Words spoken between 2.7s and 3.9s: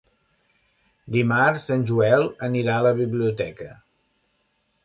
a la biblioteca.